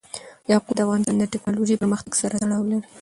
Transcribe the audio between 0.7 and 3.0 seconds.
د افغانستان د تکنالوژۍ پرمختګ سره تړاو لري.